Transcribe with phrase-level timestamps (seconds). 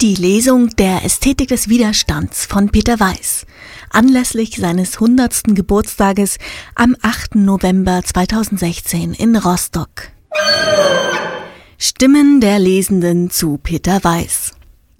[0.00, 3.46] Die Lesung der Ästhetik des Widerstands von Peter Weiß
[3.88, 5.54] anlässlich seines 100.
[5.54, 6.36] Geburtstages
[6.74, 7.36] am 8.
[7.36, 10.08] November 2016 in Rostock.
[11.78, 14.52] Stimmen der Lesenden zu Peter Weiß.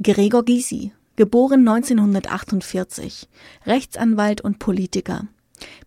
[0.02, 3.28] Gregor Gysi, geboren 1948,
[3.66, 5.24] Rechtsanwalt und Politiker,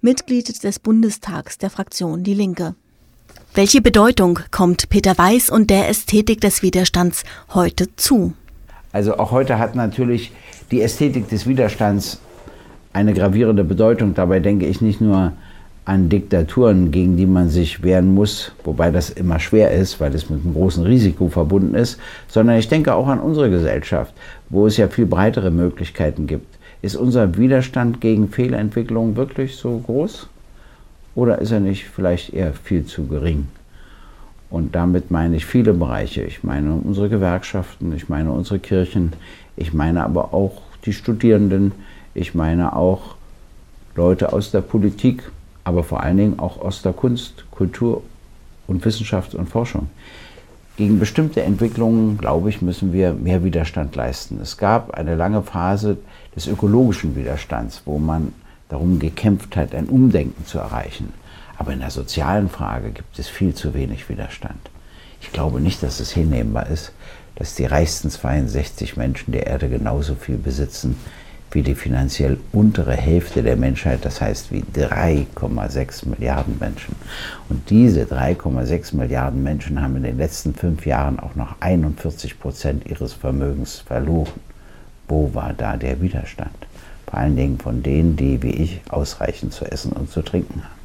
[0.01, 2.75] Mitglied des Bundestags der Fraktion Die Linke.
[3.55, 8.33] Welche Bedeutung kommt Peter Weiß und der Ästhetik des Widerstands heute zu?
[8.91, 10.31] Also auch heute hat natürlich
[10.71, 12.19] die Ästhetik des Widerstands
[12.93, 14.15] eine gravierende Bedeutung.
[14.15, 15.33] Dabei denke ich nicht nur
[15.85, 20.29] an Diktaturen, gegen die man sich wehren muss, wobei das immer schwer ist, weil es
[20.29, 24.13] mit einem großen Risiko verbunden ist, sondern ich denke auch an unsere Gesellschaft,
[24.49, 26.57] wo es ja viel breitere Möglichkeiten gibt.
[26.81, 30.27] Ist unser Widerstand gegen Fehlentwicklungen wirklich so groß?
[31.15, 33.47] Oder ist er nicht vielleicht eher viel zu gering?
[34.49, 36.23] Und damit meine ich viele Bereiche.
[36.23, 39.13] Ich meine unsere Gewerkschaften, ich meine unsere Kirchen,
[39.55, 41.71] ich meine aber auch die Studierenden,
[42.15, 43.15] ich meine auch
[43.95, 45.29] Leute aus der Politik,
[45.63, 48.01] aber vor allen Dingen auch aus der Kunst, Kultur
[48.65, 49.89] und Wissenschaft und Forschung.
[50.77, 54.39] Gegen bestimmte Entwicklungen, glaube ich, müssen wir mehr Widerstand leisten.
[54.41, 55.97] Es gab eine lange Phase
[56.35, 58.33] des ökologischen Widerstands, wo man
[58.69, 61.11] darum gekämpft hat, ein Umdenken zu erreichen.
[61.57, 64.69] Aber in der sozialen Frage gibt es viel zu wenig Widerstand.
[65.21, 66.93] Ich glaube nicht, dass es hinnehmbar ist,
[67.35, 70.95] dass die reichsten 62 Menschen der Erde genauso viel besitzen
[71.51, 76.95] wie die finanziell untere Hälfte der Menschheit, das heißt wie 3,6 Milliarden Menschen.
[77.49, 82.87] Und diese 3,6 Milliarden Menschen haben in den letzten fünf Jahren auch noch 41 Prozent
[82.87, 84.39] ihres Vermögens verloren.
[85.07, 86.68] Wo war da der Widerstand?
[87.09, 90.79] Vor allen Dingen von denen, die wie ich ausreichend zu essen und zu trinken haben.